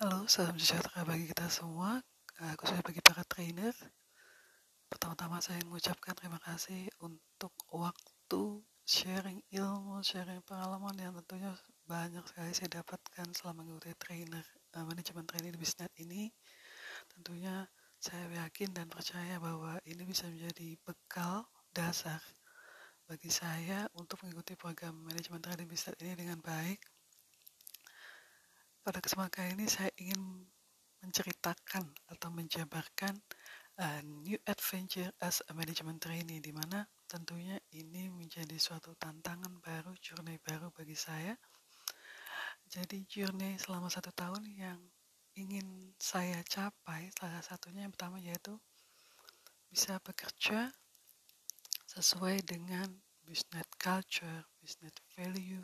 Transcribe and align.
Halo, 0.00 0.24
salam 0.32 0.56
sejahtera 0.56 1.04
bagi 1.04 1.28
kita 1.28 1.52
semua, 1.52 2.00
khususnya 2.56 2.80
bagi 2.80 3.04
para 3.04 3.20
trainer. 3.20 3.76
Pertama-tama 4.88 5.44
saya 5.44 5.60
mengucapkan 5.68 6.16
terima 6.16 6.40
kasih 6.40 6.88
untuk 7.04 7.52
waktu 7.68 8.64
sharing 8.88 9.44
ilmu, 9.52 10.00
sharing 10.00 10.40
pengalaman 10.48 10.96
yang 10.96 11.12
tentunya 11.20 11.52
banyak 11.84 12.24
sekali 12.24 12.48
saya 12.56 12.80
dapatkan 12.80 13.28
selama 13.36 13.60
mengikuti 13.60 13.92
trainer 14.00 14.40
uh, 14.72 14.88
manajemen 14.88 15.28
training 15.28 15.52
di 15.52 15.60
Bisnet 15.60 15.92
ini. 16.00 16.32
Tentunya 17.12 17.68
saya 18.00 18.24
yakin 18.40 18.72
dan 18.72 18.88
percaya 18.88 19.36
bahwa 19.36 19.84
ini 19.84 20.00
bisa 20.08 20.24
menjadi 20.32 20.80
bekal 20.80 21.44
dasar 21.76 22.24
bagi 23.04 23.28
saya 23.28 23.84
untuk 24.00 24.16
mengikuti 24.24 24.56
program 24.56 24.96
manajemen 25.04 25.44
training 25.44 25.68
Bisnet 25.68 26.00
ini 26.00 26.16
dengan 26.16 26.40
baik 26.40 26.80
pada 28.80 28.98
kesempatan 29.04 29.32
kali 29.32 29.48
ini 29.60 29.66
saya 29.68 29.92
ingin 30.00 30.48
menceritakan 31.04 31.84
atau 32.12 32.28
menjabarkan 32.32 33.12
uh, 33.76 34.00
new 34.24 34.36
adventure 34.48 35.12
as 35.20 35.44
a 35.48 35.52
management 35.52 36.00
trainee 36.00 36.40
di 36.40 36.52
mana 36.52 36.88
tentunya 37.04 37.60
ini 37.76 38.08
menjadi 38.08 38.56
suatu 38.56 38.96
tantangan 38.96 39.60
baru, 39.60 39.92
journey 40.00 40.40
baru 40.40 40.72
bagi 40.72 40.96
saya. 40.96 41.36
Jadi 42.70 43.04
journey 43.04 43.60
selama 43.60 43.92
satu 43.92 44.14
tahun 44.16 44.46
yang 44.46 44.78
ingin 45.36 45.96
saya 46.00 46.40
capai 46.46 47.12
salah 47.16 47.42
satunya 47.44 47.84
yang 47.84 47.92
pertama 47.92 48.16
yaitu 48.20 48.56
bisa 49.70 50.00
bekerja 50.02 50.70
sesuai 51.90 52.42
dengan 52.46 52.90
business 53.26 53.66
culture, 53.78 54.46
business 54.62 54.94
value, 55.14 55.62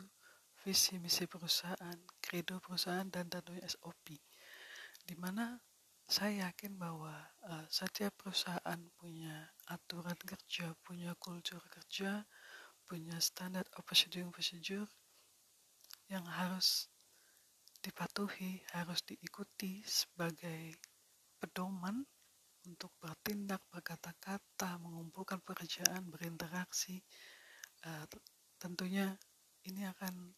visi 0.67 0.99
misi 0.99 1.23
perusahaan, 1.31 1.95
credo 2.19 2.59
perusahaan 2.59 3.07
dan 3.07 3.31
tentunya 3.31 3.63
SOP. 3.71 4.19
Di 4.99 5.15
mana 5.15 5.55
saya 6.03 6.51
yakin 6.51 6.75
bahwa 6.75 7.15
uh, 7.47 7.63
setiap 7.71 8.19
perusahaan 8.19 8.75
punya 8.99 9.47
aturan 9.71 10.19
kerja, 10.27 10.75
punya 10.83 11.15
kultur 11.23 11.63
kerja, 11.71 12.27
punya 12.83 13.15
standar 13.23 13.63
prosedur 13.79 14.27
prosedur 14.27 14.91
yang 16.11 16.27
harus 16.27 16.91
dipatuhi, 17.79 18.59
harus 18.75 18.99
diikuti 19.07 19.87
sebagai 19.87 20.75
pedoman 21.39 22.03
untuk 22.67 22.91
bertindak, 22.99 23.63
berkata-kata, 23.71 24.83
mengumpulkan 24.83 25.39
pekerjaan, 25.47 26.11
berinteraksi. 26.11 26.99
Uh, 27.87 28.03
tentunya 28.59 29.15
ini 29.63 29.87
akan 29.87 30.35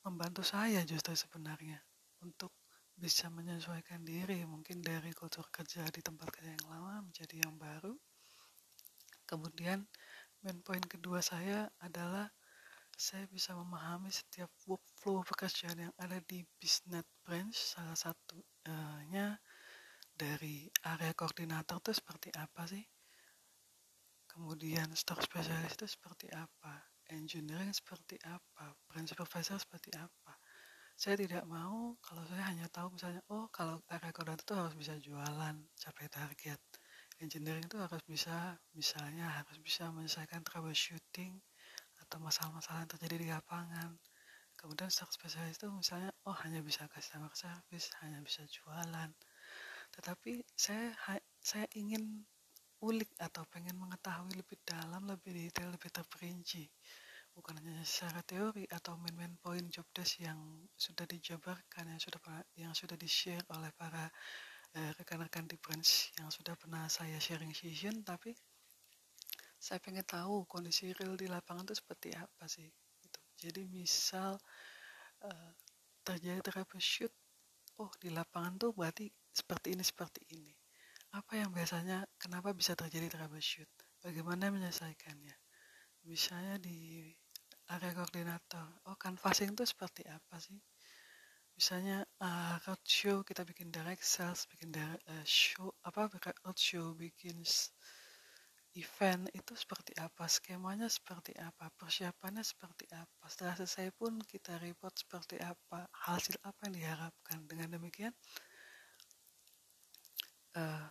membantu 0.00 0.40
saya 0.40 0.80
justru 0.88 1.12
sebenarnya 1.12 1.76
untuk 2.24 2.56
bisa 2.96 3.32
menyesuaikan 3.32 4.04
diri 4.04 4.44
mungkin 4.44 4.84
dari 4.84 5.12
kultur 5.16 5.48
kerja 5.48 5.88
di 5.88 6.00
tempat 6.04 6.28
kerja 6.32 6.52
yang 6.52 6.68
lama 6.68 7.04
menjadi 7.04 7.48
yang 7.48 7.56
baru. 7.56 7.96
Kemudian 9.24 9.88
main 10.44 10.58
point 10.60 10.84
kedua 10.84 11.24
saya 11.24 11.68
adalah 11.80 12.28
saya 12.92 13.24
bisa 13.32 13.56
memahami 13.56 14.12
setiap 14.12 14.52
workflow 14.68 15.24
pekerjaan 15.24 15.88
yang 15.88 15.94
ada 15.96 16.20
di 16.20 16.44
business 16.60 17.08
branch. 17.24 17.56
Salah 17.56 17.96
satunya 17.96 19.40
dari 20.12 20.68
area 20.84 21.16
koordinator 21.16 21.80
itu 21.80 21.96
seperti 21.96 22.28
apa 22.36 22.68
sih? 22.68 22.84
Kemudian 24.28 24.92
store 24.92 25.24
spesialis 25.24 25.80
itu 25.80 25.88
seperti 25.88 26.28
apa 26.36 26.89
engineering 27.10 27.74
seperti 27.74 28.16
apa, 28.22 28.74
brand 28.86 29.06
supervisor 29.06 29.58
seperti 29.58 29.90
apa. 29.98 30.38
Saya 30.94 31.16
tidak 31.16 31.48
mau 31.48 31.96
kalau 32.04 32.22
saya 32.28 32.44
hanya 32.52 32.68
tahu 32.68 32.92
misalnya, 32.92 33.24
oh 33.32 33.48
kalau 33.48 33.80
koordinator 33.88 34.36
itu 34.36 34.54
harus 34.54 34.74
bisa 34.76 34.94
jualan, 35.00 35.56
capai 35.74 36.06
target. 36.12 36.60
Engineering 37.20 37.64
itu 37.64 37.76
harus 37.80 38.00
bisa, 38.04 38.56
misalnya 38.76 39.28
harus 39.28 39.56
bisa 39.60 39.88
menyelesaikan 39.92 40.44
troubleshooting 40.44 41.40
atau 42.04 42.16
masalah-masalah 42.20 42.84
yang 42.84 42.92
terjadi 42.96 43.16
di 43.16 43.28
lapangan. 43.32 43.96
Kemudian 44.56 44.92
stock 44.92 45.08
spesialis 45.08 45.56
itu 45.56 45.72
misalnya, 45.72 46.12
oh 46.28 46.36
hanya 46.44 46.60
bisa 46.60 46.84
customer 46.92 47.32
service, 47.32 47.92
hanya 48.04 48.20
bisa 48.20 48.44
jualan. 48.44 49.08
Tetapi 49.90 50.44
saya 50.52 50.92
saya 51.40 51.64
ingin 51.72 52.28
ulik 52.80 53.12
atau 53.20 53.44
pengen 53.52 53.76
mengetahui 53.76 54.32
lebih 54.32 54.56
dalam, 54.64 55.04
lebih 55.04 55.36
detail, 55.36 55.68
lebih 55.68 55.92
terperinci. 55.92 56.64
Bukan 57.30 57.60
hanya 57.60 57.84
secara 57.84 58.24
teori 58.24 58.64
atau 58.72 58.96
main-main 58.96 59.36
point 59.38 59.68
job 59.68 59.86
desk 59.92 60.24
yang 60.24 60.40
sudah 60.74 61.04
dijabarkan, 61.04 61.92
yang 61.92 62.00
sudah 62.00 62.20
yang 62.56 62.72
sudah 62.72 62.96
di-share 62.96 63.44
oleh 63.52 63.70
para 63.76 64.08
eh, 64.74 64.90
rekan-rekan 64.96 65.44
di 65.44 65.60
branch 65.60 66.16
yang 66.18 66.32
sudah 66.32 66.56
pernah 66.56 66.88
saya 66.88 67.20
sharing 67.20 67.52
session, 67.52 68.00
tapi 68.00 68.32
saya 69.60 69.76
pengen 69.78 70.04
tahu 70.08 70.48
kondisi 70.48 70.96
real 70.96 71.20
di 71.20 71.28
lapangan 71.28 71.68
itu 71.68 71.76
seperti 71.84 72.16
apa 72.16 72.48
sih. 72.48 72.66
Gitu. 73.04 73.20
Jadi 73.36 73.62
misal 73.68 74.40
uh, 75.20 75.52
terjadi 76.00 76.40
troubleshoot, 76.40 77.12
oh 77.76 77.92
di 78.00 78.08
lapangan 78.08 78.56
tuh 78.56 78.72
berarti 78.72 79.12
seperti 79.30 79.76
ini 79.76 79.84
seperti 79.84 80.24
ini 80.32 80.59
apa 81.10 81.32
yang 81.34 81.50
biasanya 81.50 82.06
kenapa 82.18 82.54
bisa 82.54 82.78
terjadi 82.78 83.10
troubleshoot? 83.10 83.66
Bagaimana 84.00 84.54
menyelesaikannya? 84.54 85.34
Misalnya 86.06 86.56
di 86.62 87.10
area 87.70 87.92
koordinator, 87.94 88.66
oh 88.86 88.96
canvassing 88.98 89.52
itu 89.54 89.66
seperti 89.66 90.06
apa 90.06 90.38
sih? 90.38 90.58
Misalnya 91.58 92.06
uh, 92.22 92.56
roadshow 92.64 93.20
kita 93.26 93.44
bikin 93.44 93.68
direct 93.68 94.00
sales, 94.06 94.48
bikin 94.48 94.72
direct, 94.72 95.02
uh, 95.10 95.26
show 95.26 95.74
apa 95.84 96.08
roadshow, 96.46 96.96
bikin 96.96 97.42
event 98.78 99.26
itu 99.34 99.52
seperti 99.58 99.92
apa, 99.98 100.30
skemanya 100.30 100.86
seperti 100.86 101.34
apa, 101.36 101.74
persiapannya 101.74 102.46
seperti 102.46 102.86
apa. 102.94 103.26
Setelah 103.26 103.58
selesai 103.58 103.90
pun 103.98 104.22
kita 104.22 104.62
report 104.62 104.94
seperti 104.94 105.42
apa, 105.42 105.90
hasil 106.06 106.38
apa 106.46 106.70
yang 106.70 106.74
diharapkan. 106.78 107.38
Dengan 107.50 107.76
demikian 107.76 108.14
uh, 110.54 110.86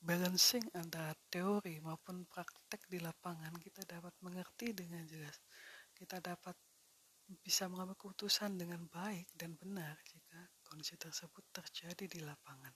balancing 0.00 0.64
antara 0.72 1.12
teori 1.28 1.76
maupun 1.84 2.24
praktek 2.24 2.88
di 2.88 2.98
lapangan 3.04 3.52
kita 3.60 3.84
dapat 3.84 4.16
mengerti 4.24 4.72
dengan 4.72 5.04
jelas. 5.04 5.36
Kita 5.92 6.16
dapat 6.24 6.56
bisa 7.44 7.68
mengambil 7.70 7.94
keputusan 7.94 8.58
dengan 8.58 8.88
baik 8.90 9.28
dan 9.36 9.54
benar 9.54 10.00
jika 10.08 10.50
kondisi 10.66 10.96
tersebut 10.96 11.44
terjadi 11.52 12.04
di 12.08 12.20
lapangan. 12.24 12.72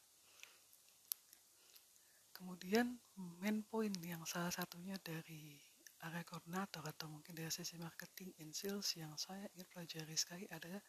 Kemudian 2.35 2.93
main 3.41 3.65
point 3.65 3.95
yang 4.05 4.23
salah 4.29 4.53
satunya 4.53 4.95
dari 5.01 5.59
area 6.05 6.23
koordinator 6.29 6.85
atau 6.85 7.09
mungkin 7.09 7.33
dari 7.33 7.49
sisi 7.49 7.81
marketing 7.81 8.37
and 8.45 8.53
sales 8.53 8.93
yang 9.01 9.17
saya 9.17 9.49
ingin 9.57 9.67
pelajari 9.73 10.15
sekali 10.15 10.45
adalah 10.53 10.83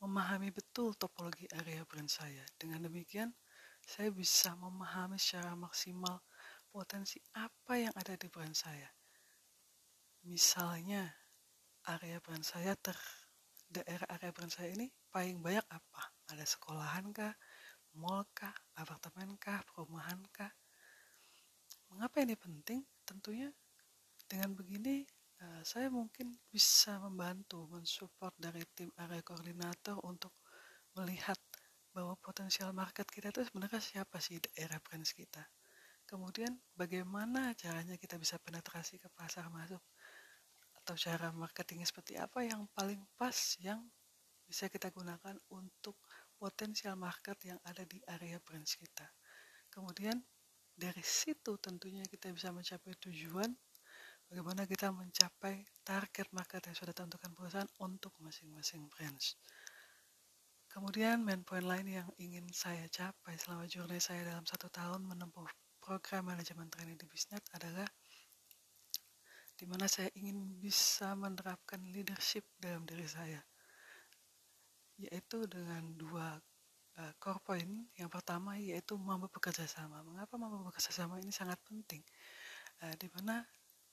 memahami 0.00 0.48
betul 0.48 0.96
topologi 0.96 1.44
area 1.52 1.84
brand 1.84 2.08
saya. 2.08 2.40
Dengan 2.56 2.88
demikian, 2.88 3.28
saya 3.90 4.14
bisa 4.14 4.54
memahami 4.54 5.18
secara 5.18 5.58
maksimal 5.58 6.22
potensi 6.70 7.18
apa 7.34 7.74
yang 7.74 7.90
ada 7.98 8.14
di 8.14 8.30
brand 8.30 8.54
saya. 8.54 8.86
Misalnya, 10.30 11.10
area 11.90 12.22
brand 12.22 12.46
saya 12.46 12.78
ter 12.78 12.94
daerah 13.66 14.06
area 14.14 14.30
brand 14.30 14.54
saya 14.54 14.70
ini 14.78 14.86
paling 15.10 15.42
banyak 15.42 15.66
apa? 15.66 16.02
Ada 16.30 16.46
sekolahan 16.46 17.10
kah, 17.10 17.34
mall 17.98 18.30
kah, 18.30 18.54
apartemen 18.78 19.34
kah, 19.42 19.58
perumahan 19.66 20.22
kah? 20.30 20.54
Mengapa 21.90 22.22
ini 22.22 22.38
penting? 22.38 22.86
Tentunya 23.02 23.50
dengan 24.30 24.54
begini 24.54 25.02
uh, 25.42 25.66
saya 25.66 25.90
mungkin 25.90 26.38
bisa 26.46 27.02
membantu 27.02 27.66
mensupport 27.66 28.30
dari 28.38 28.62
tim 28.70 28.94
area 28.94 29.18
koordinator 29.26 29.98
untuk 30.06 30.30
melihat 30.94 31.38
bahwa 32.00 32.16
potensial 32.16 32.72
market 32.72 33.04
kita 33.12 33.28
itu 33.28 33.44
sebenarnya 33.44 33.76
siapa 33.76 34.16
sih 34.24 34.40
daerah 34.40 34.80
branch 34.80 35.12
kita. 35.12 35.44
Kemudian 36.08 36.56
bagaimana 36.72 37.52
caranya 37.52 38.00
kita 38.00 38.16
bisa 38.16 38.40
penetrasi 38.40 38.96
ke 38.96 39.12
pasar 39.12 39.52
masuk 39.52 39.84
atau 40.80 40.96
cara 40.96 41.28
marketingnya 41.36 41.84
seperti 41.84 42.16
apa 42.16 42.40
yang 42.40 42.64
paling 42.72 43.04
pas 43.20 43.36
yang 43.60 43.84
bisa 44.48 44.72
kita 44.72 44.88
gunakan 44.90 45.36
untuk 45.52 46.00
potensial 46.40 46.96
market 46.96 47.36
yang 47.44 47.60
ada 47.68 47.84
di 47.84 48.00
area 48.08 48.40
branch 48.40 48.80
kita. 48.80 49.06
Kemudian 49.68 50.16
dari 50.72 51.04
situ 51.04 51.60
tentunya 51.60 52.02
kita 52.08 52.32
bisa 52.32 52.48
mencapai 52.50 52.96
tujuan 52.96 53.52
bagaimana 54.26 54.64
kita 54.64 54.88
mencapai 54.88 55.68
target 55.84 56.32
market 56.32 56.64
yang 56.64 56.74
sudah 56.74 56.96
ditentukan 56.96 57.30
perusahaan 57.36 57.70
untuk 57.84 58.16
masing-masing 58.18 58.88
branch. 58.88 59.36
Kemudian 60.70 61.26
main 61.26 61.42
point 61.42 61.66
lain 61.66 61.82
yang 61.90 62.08
ingin 62.22 62.46
saya 62.54 62.86
capai 62.86 63.34
selama 63.34 63.66
journey 63.66 63.98
saya 63.98 64.22
dalam 64.22 64.46
satu 64.46 64.70
tahun 64.70 65.02
menempuh 65.02 65.42
program 65.82 66.30
manajemen 66.30 66.70
training 66.70 66.94
di 66.94 67.10
bisnet 67.10 67.42
adalah 67.58 67.90
di 69.58 69.66
mana 69.66 69.90
saya 69.90 70.06
ingin 70.14 70.62
bisa 70.62 71.18
menerapkan 71.18 71.82
leadership 71.90 72.46
dalam 72.62 72.86
diri 72.86 73.02
saya 73.02 73.42
yaitu 74.94 75.42
dengan 75.50 75.82
dua 75.98 76.38
uh, 77.02 77.12
core 77.18 77.42
point 77.42 77.72
yang 77.98 78.06
pertama 78.06 78.54
yaitu 78.54 78.94
mampu 78.94 79.26
bekerja 79.26 79.66
sama. 79.66 80.06
Mengapa 80.06 80.38
mampu 80.38 80.70
bekerja 80.70 80.94
sama 80.94 81.18
ini 81.18 81.34
sangat 81.34 81.58
penting? 81.66 82.04
Uh, 82.78 82.94
di 82.94 83.10
mana 83.10 83.42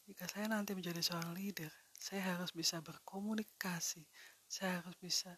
jika 0.05 0.29
saya 0.29 0.45
nanti 0.45 0.77
menjadi 0.77 1.01
seorang 1.03 1.33
leader, 1.35 1.73
saya 1.97 2.37
harus 2.37 2.53
bisa 2.55 2.79
berkomunikasi, 2.79 4.07
saya 4.47 4.79
harus 4.79 4.95
bisa 5.01 5.35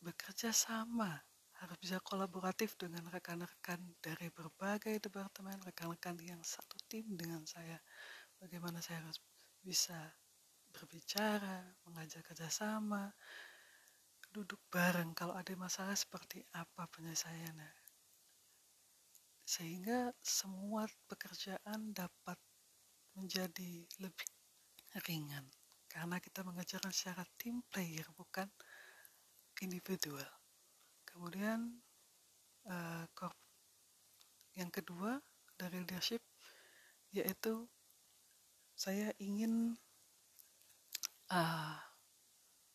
bekerja 0.00 0.50
sama, 0.50 1.12
harus 1.60 1.76
bisa 1.76 2.00
kolaboratif 2.00 2.72
dengan 2.80 3.04
rekan-rekan 3.12 3.80
dari 4.00 4.32
berbagai 4.32 4.96
departemen, 4.96 5.60
rekan-rekan 5.60 6.16
yang 6.24 6.40
satu 6.40 6.80
tim 6.88 7.04
dengan 7.16 7.44
saya. 7.44 7.76
Bagaimana 8.40 8.80
saya 8.80 9.04
harus 9.04 9.20
bisa 9.60 9.96
berbicara, 10.72 11.76
mengajak 11.84 12.24
kerjasama, 12.24 13.12
duduk 14.32 14.62
bareng 14.72 15.12
kalau 15.12 15.36
ada 15.36 15.52
masalah 15.58 15.92
seperti 15.92 16.40
apa 16.56 16.88
penyelesaiannya. 16.88 17.72
Sehingga 19.44 20.14
semua 20.22 20.86
pekerjaan 21.10 21.92
dapat 21.92 22.38
menjadi 23.18 23.84
lebih 24.00 24.30
ringan 25.04 25.44
karena 25.90 26.22
kita 26.22 26.46
mengajarkan 26.46 26.94
secara 26.94 27.26
tim 27.34 27.58
player 27.66 28.06
bukan 28.14 28.46
individual. 29.60 30.26
Kemudian 31.06 31.80
uh, 32.66 33.04
yang 34.56 34.70
kedua 34.72 35.20
dari 35.56 35.84
leadership 35.84 36.24
yaitu 37.10 37.66
saya 38.74 39.12
ingin 39.20 39.76
uh, 41.28 41.76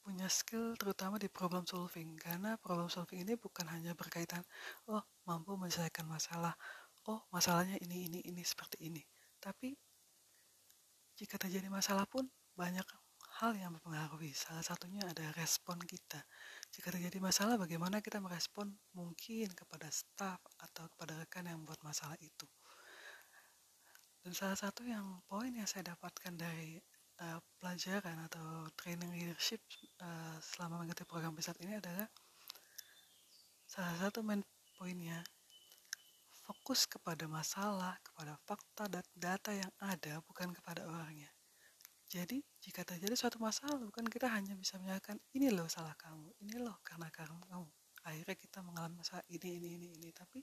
punya 0.06 0.30
skill 0.30 0.78
terutama 0.78 1.18
di 1.18 1.26
problem 1.32 1.66
solving. 1.66 2.14
Karena 2.22 2.62
problem 2.62 2.92
solving 2.94 3.26
ini 3.26 3.34
bukan 3.34 3.66
hanya 3.74 3.98
berkaitan 3.98 4.46
oh 4.86 5.02
mampu 5.26 5.58
menyelesaikan 5.58 6.06
masalah. 6.06 6.54
Oh 7.10 7.26
masalahnya 7.34 7.82
ini 7.82 8.06
ini 8.10 8.20
ini 8.22 8.44
seperti 8.46 8.86
ini. 8.86 9.02
Tapi 9.42 9.74
jika 11.16 11.42
terjadi 11.42 11.72
masalah 11.72 12.06
pun 12.06 12.28
banyak 12.54 12.86
hal 13.42 13.52
yang 13.58 13.74
mempengaruhi. 13.74 14.32
Salah 14.32 14.64
satunya 14.64 15.04
ada 15.04 15.32
respon 15.36 15.82
kita 15.84 16.22
jika 16.76 16.92
terjadi 16.92 17.24
masalah 17.24 17.56
bagaimana 17.56 18.04
kita 18.04 18.20
merespon 18.20 18.76
mungkin 18.92 19.48
kepada 19.56 19.88
staff 19.88 20.44
atau 20.60 20.92
kepada 20.92 21.16
rekan 21.24 21.48
yang 21.48 21.64
membuat 21.64 21.80
masalah 21.88 22.20
itu 22.20 22.48
dan 24.28 24.36
salah 24.36 24.58
satu 24.60 24.84
yang 24.84 25.24
poin 25.30 25.54
yang 25.56 25.70
saya 25.70 25.96
dapatkan 25.96 26.34
dari 26.36 26.82
uh, 27.22 27.40
pelajaran 27.62 28.28
atau 28.28 28.68
training 28.76 29.14
leadership 29.14 29.62
uh, 30.02 30.36
selama 30.42 30.82
mengikuti 30.82 31.06
program 31.08 31.32
besar 31.38 31.56
ini 31.62 31.80
adalah 31.80 32.10
salah 33.70 33.96
satu 34.02 34.26
main 34.26 34.44
poinnya 34.76 35.24
fokus 36.46 36.86
kepada 36.86 37.26
masalah, 37.26 37.98
kepada 38.06 38.38
fakta 38.46 38.86
dan 38.86 39.06
data 39.18 39.50
yang 39.50 39.74
ada 39.82 40.22
bukan 40.30 40.54
kepada 40.54 40.86
orangnya. 40.86 41.35
Jadi, 42.16 42.40
jika 42.64 42.88
terjadi 42.88 43.12
suatu 43.20 43.44
masalah, 43.44 43.76
bukan 43.76 44.08
kita 44.08 44.32
hanya 44.32 44.56
bisa 44.56 44.80
menyatakan 44.80 45.20
ini 45.36 45.52
loh 45.52 45.68
salah 45.68 45.92
kamu, 46.00 46.32
ini 46.48 46.56
loh 46.64 46.80
karena 46.80 47.12
kamu 47.12 47.44
kamu. 47.44 47.68
Akhirnya 48.08 48.36
kita 48.40 48.64
mengalami 48.64 49.04
masalah 49.04 49.26
ini, 49.28 49.60
ini, 49.60 49.68
ini, 49.76 49.88
ini. 50.00 50.10
Tapi 50.16 50.40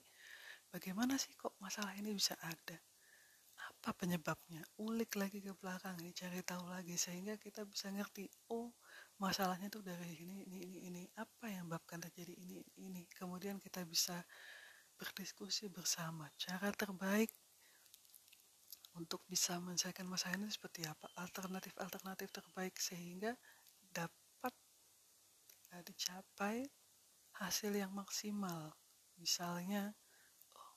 bagaimana 0.69 1.17
sih 1.17 1.33
kok 1.33 1.57
masalah 1.57 1.97
ini 1.97 2.13
bisa 2.13 2.37
ada? 2.37 2.77
apa 3.63 3.95
penyebabnya 3.95 4.63
ulik 4.79 5.15
lagi 5.19 5.39
ke 5.39 5.51
belakang 5.55 5.95
cari 6.15 6.39
tahu 6.43 6.67
lagi 6.67 6.95
sehingga 6.99 7.35
kita 7.39 7.63
bisa 7.63 7.91
ngerti 7.91 8.27
oh 8.51 8.71
masalahnya 9.19 9.67
tuh 9.71 9.83
dari 9.83 10.19
ini 10.23 10.43
ini 10.47 10.59
ini 10.67 10.79
ini 10.87 11.03
apa 11.19 11.51
yang 11.51 11.67
menyebabkan 11.67 12.03
terjadi 12.03 12.33
ini 12.43 12.59
ini 12.79 13.03
kemudian 13.15 13.59
kita 13.59 13.83
bisa 13.87 14.19
berdiskusi 14.95 15.67
bersama 15.71 16.27
cara 16.39 16.71
terbaik 16.75 17.31
untuk 18.93 19.25
bisa 19.25 19.57
menyelesaikan 19.57 20.05
masalah 20.05 20.37
ini 20.37 20.49
seperti 20.53 20.85
apa? 20.85 21.09
Alternatif-alternatif 21.17 22.29
terbaik 22.29 22.77
sehingga 22.77 23.33
dapat 23.89 24.53
uh, 25.73 25.81
dicapai 25.81 26.65
hasil 27.41 27.73
yang 27.73 27.89
maksimal. 27.93 28.73
Misalnya 29.17 29.93
oh, 30.53 30.71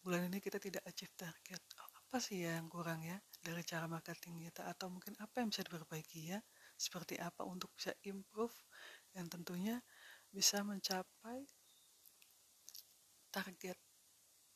bulan 0.00 0.32
ini 0.32 0.40
kita 0.40 0.56
tidak 0.56 0.84
achieve 0.88 1.12
target. 1.16 1.60
Oh, 1.80 1.90
apa 2.00 2.16
sih 2.18 2.44
ya 2.48 2.56
yang 2.56 2.72
kurang 2.72 3.04
ya 3.04 3.20
dari 3.44 3.60
cara 3.64 3.84
marketing 3.84 4.48
kita? 4.48 4.64
Atau 4.68 4.88
mungkin 4.88 5.12
apa 5.20 5.44
yang 5.44 5.52
bisa 5.52 5.60
diperbaiki 5.64 6.32
ya? 6.32 6.40
Seperti 6.80 7.20
apa 7.20 7.44
untuk 7.44 7.68
bisa 7.76 7.92
improve 8.08 8.56
yang 9.12 9.28
tentunya 9.28 9.76
bisa 10.32 10.64
mencapai 10.64 11.44
target 13.30 13.76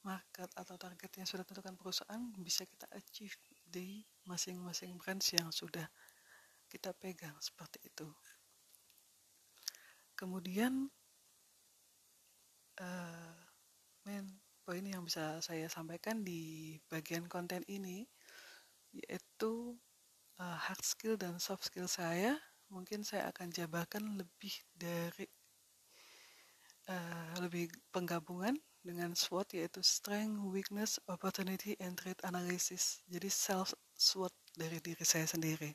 market 0.04 0.52
atau 0.52 0.76
target 0.76 1.10
yang 1.16 1.26
sudah 1.26 1.42
tentukan 1.42 1.74
perusahaan 1.80 2.20
bisa 2.36 2.68
kita 2.68 2.84
achieve 2.92 3.34
di 3.64 4.04
masing-masing 4.28 5.00
branch 5.00 5.34
yang 5.34 5.48
sudah 5.48 5.88
kita 6.68 6.92
pegang 6.92 7.34
seperti 7.40 7.80
itu. 7.88 8.08
Kemudian 10.14 10.92
uh, 12.78 13.36
main 14.06 14.24
poin 14.64 14.84
yang 14.84 15.02
bisa 15.04 15.40
saya 15.40 15.66
sampaikan 15.72 16.22
di 16.22 16.76
bagian 16.88 17.26
konten 17.26 17.64
ini 17.66 18.06
yaitu 18.94 19.74
uh, 20.38 20.58
hard 20.68 20.84
skill 20.84 21.16
dan 21.18 21.40
soft 21.40 21.66
skill 21.66 21.88
saya. 21.88 22.38
Mungkin 22.72 23.04
saya 23.04 23.28
akan 23.32 23.52
jabarkan 23.52 24.18
lebih 24.20 24.54
dari 24.72 25.28
uh, 26.88 27.32
lebih 27.40 27.70
penggabungan 27.92 28.56
dengan 28.84 29.16
SWOT 29.16 29.56
yaitu 29.56 29.80
strength, 29.80 30.44
weakness, 30.52 31.00
opportunity, 31.08 31.72
and 31.80 31.96
threat 31.96 32.20
analysis. 32.22 33.00
Jadi 33.08 33.32
self 33.32 33.72
SWOT 33.96 34.30
dari 34.52 34.78
diri 34.84 35.02
saya 35.02 35.24
sendiri. 35.24 35.72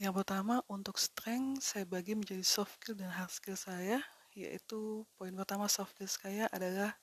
Yang 0.00 0.24
pertama 0.24 0.64
untuk 0.72 0.96
strength 0.96 1.60
saya 1.60 1.84
bagi 1.84 2.16
menjadi 2.16 2.42
soft 2.46 2.80
skill 2.80 2.96
dan 2.96 3.12
hard 3.12 3.34
skill 3.34 3.58
saya 3.58 3.98
yaitu 4.30 5.02
poin 5.18 5.34
pertama 5.34 5.66
soft 5.66 5.98
skill 5.98 6.06
saya 6.06 6.46
adalah 6.54 6.94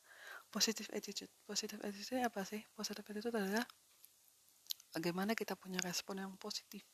positive 0.48 0.88
attitude 0.96 1.28
positive 1.44 1.84
attitude 1.84 2.24
apa 2.24 2.48
sih 2.48 2.64
positive 2.72 3.04
attitude 3.04 3.36
adalah 3.36 3.68
bagaimana 4.96 5.36
kita 5.36 5.60
punya 5.60 5.84
respon 5.84 6.24
yang 6.24 6.32
positif 6.40 6.88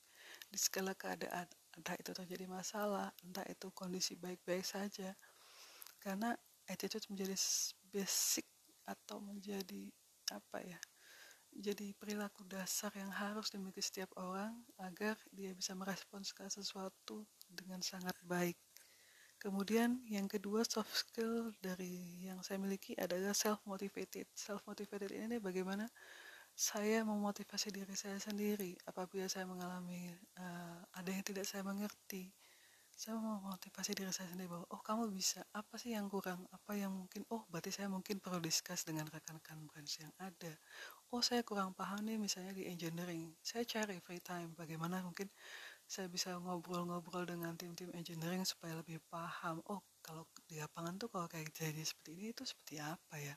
di 0.50 0.58
segala 0.58 0.98
keadaan 0.98 1.46
entah 1.78 1.94
itu 1.94 2.10
terjadi 2.18 2.50
masalah 2.50 3.14
entah 3.22 3.46
itu 3.46 3.70
kondisi 3.70 4.18
baik-baik 4.18 4.66
saja 4.66 5.14
karena 6.02 6.34
attitude 6.72 7.06
menjadi 7.12 7.36
basic 7.92 8.48
atau 8.88 9.20
menjadi 9.20 9.92
apa 10.32 10.64
ya 10.64 10.80
jadi 11.52 11.92
perilaku 12.00 12.48
dasar 12.48 12.96
yang 12.96 13.12
harus 13.12 13.52
dimiliki 13.52 13.84
setiap 13.84 14.08
orang 14.16 14.56
agar 14.80 15.20
dia 15.36 15.52
bisa 15.52 15.76
merespons 15.76 16.32
segala 16.32 16.48
sesuatu 16.48 17.28
dengan 17.52 17.84
sangat 17.84 18.16
baik 18.24 18.56
Kemudian 19.42 20.06
yang 20.06 20.30
kedua 20.30 20.62
soft 20.62 20.94
skill 20.94 21.50
dari 21.66 21.98
yang 22.30 22.46
saya 22.46 22.62
miliki 22.62 22.94
adalah 22.94 23.34
self 23.34 23.58
motivated. 23.66 24.30
Self 24.38 24.62
motivated 24.70 25.10
ini 25.10 25.42
bagaimana 25.42 25.90
saya 26.54 27.02
memotivasi 27.02 27.74
diri 27.74 27.98
saya 27.98 28.22
sendiri 28.22 28.78
apabila 28.86 29.26
saya 29.26 29.50
mengalami 29.50 30.14
uh, 30.38 30.86
ada 30.94 31.10
yang 31.10 31.26
tidak 31.26 31.50
saya 31.50 31.66
mengerti. 31.66 32.30
Saya 33.02 33.18
memotivasi 33.18 33.98
diri 33.98 34.14
saya 34.14 34.30
sendiri 34.30 34.46
bahwa 34.54 34.66
oh 34.70 34.82
kamu 34.86 35.10
bisa 35.10 35.42
apa 35.58 35.74
sih 35.82 35.98
yang 35.98 36.06
kurang? 36.06 36.46
Apa 36.54 36.78
yang 36.78 36.94
mungkin 36.94 37.26
oh 37.34 37.42
berarti 37.50 37.74
saya 37.74 37.90
mungkin 37.90 38.22
perlu 38.22 38.38
discuss 38.38 38.86
dengan 38.86 39.10
rekan-rekan 39.10 39.58
branch 39.66 40.06
yang 40.06 40.14
ada. 40.22 40.54
Oh 41.10 41.26
saya 41.26 41.42
kurang 41.42 41.74
paham 41.74 42.06
nih 42.06 42.22
misalnya 42.22 42.54
di 42.54 42.70
engineering. 42.70 43.34
Saya 43.42 43.66
cari 43.66 43.98
free 44.06 44.22
time 44.22 44.54
bagaimana 44.54 45.02
mungkin 45.02 45.34
saya 45.90 46.06
bisa 46.14 46.38
ngobrol-ngobrol 46.38 47.26
dengan 47.26 47.58
tim-tim 47.58 47.90
engineering 47.98 48.46
supaya 48.46 48.78
lebih 48.78 49.02
paham 49.10 49.66
oh 49.74 49.82
kalau 50.06 50.30
di 50.46 50.62
lapangan 50.62 51.02
tuh 51.02 51.10
kalau 51.10 51.26
kayak 51.26 51.50
jadi 51.58 51.82
seperti 51.82 52.10
ini 52.22 52.28
itu 52.38 52.46
seperti 52.46 52.86
apa 52.86 53.16
ya 53.18 53.34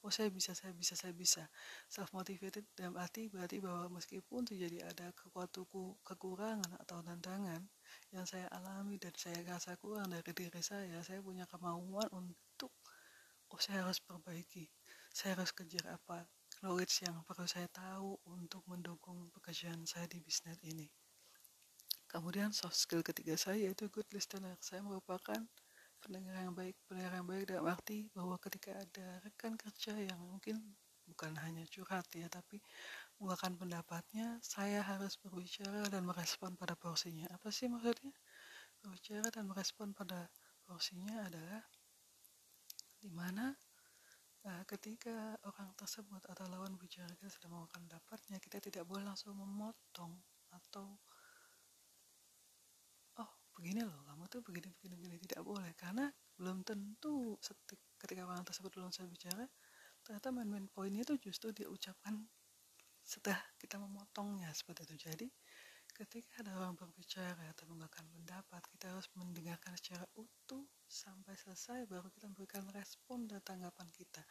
oh 0.00 0.12
saya 0.12 0.32
bisa 0.32 0.56
saya 0.56 0.72
bisa 0.72 0.96
saya 0.96 1.12
bisa. 1.12 1.44
Self 1.88 2.12
motivated 2.16 2.64
dalam 2.72 2.96
arti 2.96 3.28
berarti 3.28 3.60
bahwa 3.60 4.00
meskipun 4.00 4.48
terjadi 4.48 4.88
ada 4.88 5.12
kekuatanku 5.12 6.00
kekurangan 6.00 6.72
atau 6.80 7.04
tantangan 7.04 7.60
yang 8.14 8.24
saya 8.24 8.48
alami 8.48 8.96
dan 8.96 9.12
saya 9.16 9.40
rasa 9.44 9.76
kurang 9.76 10.08
dari 10.08 10.32
diri 10.32 10.62
saya 10.64 11.00
saya 11.04 11.20
punya 11.20 11.44
kemauan 11.44 12.08
untuk 12.16 12.72
oh 13.52 13.60
saya 13.60 13.84
harus 13.84 14.00
perbaiki. 14.00 14.70
Saya 15.10 15.36
harus 15.36 15.52
kejar 15.52 15.84
apa 15.90 16.24
knowledge 16.62 17.04
yang 17.04 17.20
perlu 17.26 17.44
saya 17.44 17.66
tahu 17.68 18.16
untuk 18.30 18.62
mendukung 18.70 19.28
pekerjaan 19.36 19.84
saya 19.84 20.06
di 20.06 20.22
bisnis 20.22 20.56
ini. 20.64 20.88
Kemudian 22.10 22.50
soft 22.50 22.74
skill 22.74 23.06
ketiga 23.06 23.38
saya 23.38 23.70
yaitu 23.70 23.86
good 23.86 24.06
listener. 24.10 24.58
Saya 24.58 24.82
merupakan 24.82 25.46
pendengar 26.00 26.34
yang 26.40 26.56
baik. 26.56 26.76
Pendengar 26.88 27.12
yang 27.20 27.28
baik 27.28 27.44
dalam 27.46 27.66
arti 27.68 28.08
bahwa 28.16 28.40
ketika 28.40 28.74
ada 28.74 29.20
rekan 29.22 29.54
kerja 29.54 29.94
yang 30.00 30.18
mungkin 30.18 30.56
bukan 31.04 31.36
hanya 31.44 31.62
curhat 31.68 32.08
ya, 32.16 32.26
tapi 32.32 32.58
menggunakan 33.20 33.52
pendapatnya, 33.60 34.26
saya 34.40 34.80
harus 34.80 35.20
berbicara 35.20 35.86
dan 35.92 36.02
merespon 36.08 36.56
pada 36.56 36.72
porsinya. 36.74 37.28
Apa 37.36 37.52
sih 37.52 37.68
maksudnya? 37.68 38.16
Berbicara 38.80 39.28
dan 39.28 39.44
merespon 39.44 39.92
pada 39.92 40.32
porsinya 40.64 41.28
adalah 41.28 41.62
di 43.00 43.08
mana 43.12 43.52
uh, 44.44 44.62
ketika 44.68 45.36
orang 45.44 45.72
tersebut 45.76 46.20
atau 46.28 46.44
lawan 46.48 46.76
bicara 46.76 47.08
kita 47.16 47.32
sudah 47.32 47.48
melakukan 47.48 47.80
pendapatnya 47.88 48.36
kita 48.40 48.60
tidak 48.60 48.84
boleh 48.84 49.04
langsung 49.04 49.36
memotong 49.36 50.12
atau 50.52 51.00
begini 53.60 53.84
loh 53.84 54.00
kamu 54.08 54.24
tuh 54.32 54.40
begini 54.40 54.72
begini 54.72 54.94
begini 54.96 55.16
tidak 55.28 55.44
boleh. 55.44 55.76
Karena 55.76 56.08
belum 56.40 56.64
tentu 56.64 57.36
ketika 58.00 58.24
orang 58.24 58.40
tersebut 58.40 58.72
belum 58.72 58.88
selesai 58.88 59.12
bicara 59.12 59.44
ternyata 60.00 60.32
main-main 60.32 60.64
poinnya 60.72 61.04
itu 61.04 61.20
justru 61.28 61.52
dia 61.52 61.68
ucapkan 61.68 62.24
setelah 63.04 63.36
kita 63.60 63.76
memotongnya 63.76 64.48
seperti 64.56 64.88
itu. 64.88 64.96
Jadi 65.12 65.28
ketika 65.92 66.40
ada 66.40 66.56
orang 66.56 66.72
berbicara 66.72 67.52
atau 67.52 67.68
menggunakan 67.68 68.04
pendapat 68.08 68.62
kita 68.72 68.96
harus 68.96 69.12
mendengarkan 69.12 69.76
secara 69.76 70.08
utuh 70.16 70.64
sampai 70.88 71.36
selesai 71.36 71.84
baru 71.84 72.08
kita 72.08 72.32
memberikan 72.32 72.64
respon 72.72 73.28
dan 73.28 73.44
tanggapan 73.44 73.92
kita. 73.92 74.24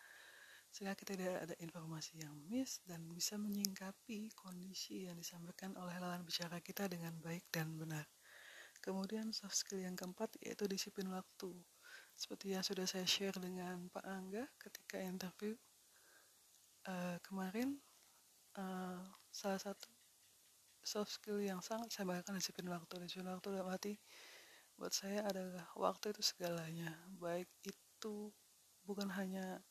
Sehingga 0.73 0.97
kita 0.97 1.13
tidak 1.13 1.37
ada 1.49 1.55
informasi 1.61 2.25
yang 2.25 2.33
miss 2.49 2.81
dan 2.85 3.05
bisa 3.13 3.37
menyingkapi 3.37 4.33
kondisi 4.33 5.05
yang 5.05 5.17
disampaikan 5.21 5.77
oleh 5.77 5.97
lawan 6.01 6.25
bicara 6.25 6.57
kita 6.61 6.89
dengan 6.89 7.13
baik 7.21 7.45
dan 7.53 7.77
benar 7.77 8.09
kemudian 8.79 9.31
soft 9.35 9.55
skill 9.55 9.79
yang 9.83 9.95
keempat 9.95 10.33
yaitu 10.43 10.65
disiplin 10.65 11.07
waktu. 11.11 11.51
Seperti 12.15 12.51
yang 12.51 12.63
sudah 12.65 12.83
saya 12.83 13.07
share 13.07 13.35
dengan 13.39 13.87
Pak 13.87 14.03
Angga 14.03 14.43
ketika 14.59 14.99
interview 14.99 15.55
uh, 16.87 17.15
kemarin 17.23 17.79
uh, 18.59 18.99
salah 19.31 19.61
satu 19.61 19.87
soft 20.83 21.15
skill 21.15 21.39
yang 21.39 21.63
sangat 21.63 21.91
saya 21.91 22.07
banggakan 22.07 22.39
disiplin 22.39 22.67
waktu. 22.71 22.93
Disiplin 23.03 23.31
waktu 23.31 23.47
dalam 23.55 23.69
arti 23.71 23.93
buat 24.79 24.95
saya 24.95 25.27
adalah 25.27 25.67
waktu 25.75 26.11
itu 26.15 26.23
segalanya. 26.23 26.91
Baik 27.19 27.47
itu 27.67 28.31
bukan 28.87 29.11
hanya 29.13 29.61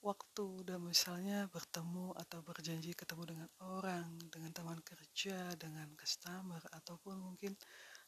waktu 0.00 0.64
dan 0.64 0.80
misalnya 0.80 1.48
bertemu 1.52 2.16
atau 2.16 2.40
berjanji 2.40 2.96
ketemu 2.96 3.22
dengan 3.36 3.48
orang 3.60 4.08
dengan 4.32 4.50
teman 4.52 4.80
kerja 4.80 5.52
dengan 5.60 5.92
customer 5.96 6.60
ataupun 6.72 7.20
mungkin 7.20 7.52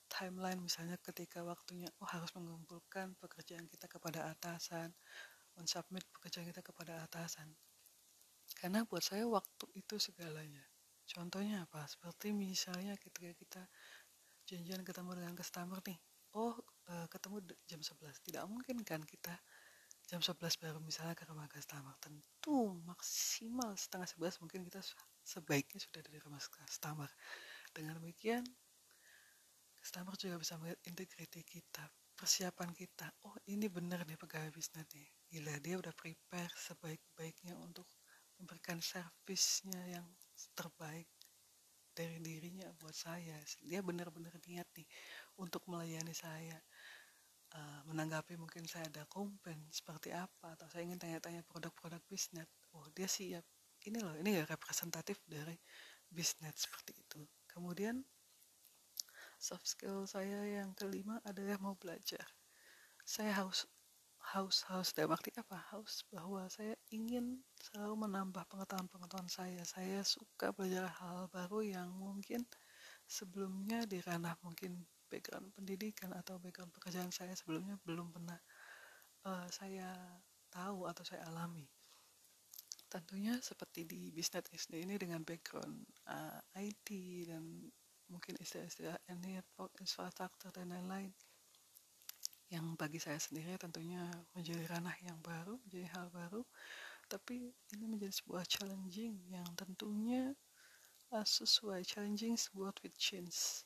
timeline 0.09 0.61
misalnya 0.61 0.97
ketika 1.01 1.45
waktunya 1.45 1.89
oh 2.01 2.09
harus 2.09 2.33
mengumpulkan 2.37 3.17
pekerjaan 3.21 3.69
kita 3.69 3.89
kepada 3.89 4.33
atasan 4.33 4.93
mensubmit 5.57 6.05
pekerjaan 6.17 6.49
kita 6.49 6.65
kepada 6.65 7.05
atasan 7.05 7.53
karena 8.57 8.85
buat 8.89 9.05
saya 9.05 9.29
waktu 9.29 9.67
itu 9.77 10.01
segalanya 10.01 10.65
Contohnya 11.13 11.69
apa? 11.69 11.85
Seperti 11.85 12.31
misalnya 12.33 12.97
ketika 12.97 13.31
kita 13.35 13.63
janjian 14.49 14.81
ketemu 14.87 15.19
dengan 15.19 15.35
customer 15.37 15.79
nih. 15.85 15.99
Oh, 16.33 16.57
uh, 16.89 17.07
ketemu 17.13 17.45
jam 17.69 17.81
11. 17.85 18.25
Tidak 18.25 18.43
mungkin 18.49 18.81
kan 18.81 19.05
kita 19.05 19.37
jam 20.13 20.21
11 20.21 20.61
baru 20.61 20.77
misalnya 20.85 21.17
ke 21.17 21.25
rumah 21.25 21.49
customer. 21.49 21.97
Tentu 21.97 22.77
maksimal 22.85 23.73
setengah 23.81 24.05
11 24.13 24.45
mungkin 24.45 24.61
kita 24.69 24.85
sebaiknya 25.25 25.81
sudah 25.81 26.05
dari 26.05 26.21
rumah 26.21 26.37
customer. 26.37 27.09
Dengan 27.73 27.97
demikian, 27.97 28.45
customer 29.81 30.13
juga 30.21 30.37
bisa 30.37 30.61
melihat 30.61 30.77
integriti 30.85 31.41
kita, 31.41 31.89
persiapan 32.13 32.77
kita. 32.77 33.09
Oh, 33.25 33.33
ini 33.49 33.73
benar 33.73 34.05
nih 34.05 34.21
pegawai 34.21 34.53
bisnis 34.53 34.85
nih. 34.93 35.09
Gila, 35.33 35.57
dia 35.65 35.81
udah 35.81 35.97
prepare 35.97 36.53
sebaik-baiknya 36.61 37.57
untuk 37.57 37.89
memberikan 38.37 38.85
servisnya 38.85 39.81
yang 39.97 40.05
terbaik 40.53 41.09
dari 41.93 42.17
dirinya 42.25 42.73
buat 42.81 42.97
saya 42.97 43.37
dia 43.61 43.85
benar-benar 43.85 44.33
niat 44.49 44.65
nih 44.73 44.89
untuk 45.37 45.61
melayani 45.69 46.17
saya 46.17 46.57
uh, 47.57 47.81
menanggapi 47.89 48.37
mungkin 48.41 48.65
saya 48.65 48.89
ada 48.89 49.05
komplain 49.09 49.61
seperti 49.69 50.13
apa 50.13 50.57
atau 50.57 50.67
saya 50.69 50.85
ingin 50.89 51.01
tanya-tanya 51.01 51.45
produk-produk 51.47 52.01
bisnis 52.09 52.49
oh 52.77 52.87
dia 52.97 53.09
siap. 53.09 53.45
Ini 53.83 53.99
loh 53.99 54.15
ini 54.19 54.39
ya 54.39 54.45
representatif 54.47 55.19
dari 55.27 55.59
bisnis 56.07 56.55
seperti 56.55 56.95
itu. 56.95 57.21
Kemudian 57.51 58.05
soft 59.43 59.67
skill 59.67 60.07
saya 60.07 60.63
yang 60.63 60.71
kelima 60.79 61.19
adalah 61.27 61.59
mau 61.59 61.75
belajar. 61.75 62.23
Saya 63.03 63.35
harus 63.35 63.67
haus 64.23 64.63
haus 64.71 64.95
dalam 64.95 65.19
arti 65.19 65.35
apa? 65.35 65.59
Haus 65.75 66.07
bahwa 66.15 66.47
saya 66.47 66.79
ingin 66.95 67.43
selalu 67.59 68.07
menambah 68.07 68.47
pengetahuan-pengetahuan 68.47 69.27
saya. 69.27 69.61
Saya 69.67 70.07
suka 70.07 70.55
belajar 70.55 70.87
hal 71.03 71.27
baru 71.27 71.67
yang 71.67 71.91
mungkin 71.91 72.47
sebelumnya 73.03 73.83
di 73.85 73.99
ranah 73.99 74.39
mungkin 74.47 74.87
background 75.13 75.53
pendidikan 75.53 76.17
atau 76.17 76.41
background 76.41 76.73
pekerjaan 76.73 77.13
saya 77.13 77.37
sebelumnya 77.37 77.77
belum 77.85 78.09
pernah 78.09 78.41
uh, 79.29 79.45
saya 79.53 79.93
tahu 80.49 80.89
atau 80.89 81.05
saya 81.05 81.29
alami 81.29 81.69
tentunya 82.89 83.37
seperti 83.41 83.89
di 83.89 84.09
bisnis 84.13 84.49
SD 84.53 84.89
ini 84.89 84.97
dengan 84.97 85.21
background 85.25 85.81
uh, 86.09 86.41
eh, 86.57 86.73
IT 86.73 86.89
dan 87.29 87.45
mungkin 88.13 88.37
istilah-istilah 88.37 89.01
network 89.17 89.73
infrastruktur 89.81 90.53
dan 90.53 90.69
lain-lain 90.69 91.09
yang 92.53 92.77
bagi 92.77 93.01
saya 93.01 93.17
sendiri 93.17 93.57
tentunya 93.57 94.05
menjadi 94.37 94.69
ranah 94.77 94.93
yang 95.01 95.17
baru, 95.25 95.57
menjadi 95.65 95.89
hal 95.97 96.13
baru, 96.13 96.45
tapi 97.09 97.49
ini 97.73 97.85
menjadi 97.89 98.13
sebuah 98.13 98.45
challenging 98.45 99.17
yang 99.33 99.49
tentunya 99.57 100.37
uh, 101.17 101.25
sesuai 101.25 101.81
challenging 101.89 102.37
word 102.53 102.77
with 102.85 102.93
change. 103.01 103.65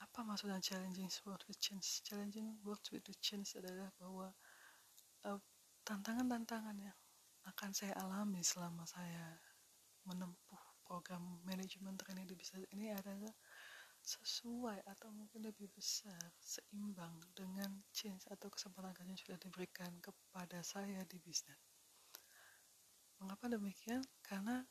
Apa 0.00 0.20
maksudnya 0.24 0.60
challenging 0.60 1.08
word 1.24 1.40
with 1.48 1.60
change? 1.60 2.04
Challenging 2.04 2.60
word 2.64 2.82
with 2.92 3.08
change 3.20 3.56
adalah 3.56 3.88
bahwa 3.96 4.28
uh, 5.24 5.40
tantangan-tantangan 5.84 6.76
uh, 6.76 6.84
yang 6.90 6.98
akan 7.46 7.70
saya 7.70 7.94
alami 8.02 8.42
selama 8.42 8.82
saya 8.84 9.38
menempuh 10.04 10.60
program 10.86 11.42
manajemen 11.42 11.98
training 11.98 12.26
di 12.30 12.38
bisnis 12.38 12.66
ini 12.70 12.94
adalah 12.94 13.34
sesuai 14.06 14.86
atau 14.86 15.10
mungkin 15.10 15.42
lebih 15.42 15.66
besar 15.74 16.30
seimbang 16.38 17.18
dengan 17.34 17.82
change 17.90 18.22
atau 18.30 18.46
kesempatan 18.46 18.94
kerja 18.94 19.10
yang 19.10 19.18
sudah 19.18 19.38
diberikan 19.42 19.90
kepada 19.98 20.62
saya 20.62 21.02
di 21.10 21.18
bisnis. 21.18 21.58
Mengapa 23.18 23.50
demikian? 23.50 24.06
Karena 24.22 24.62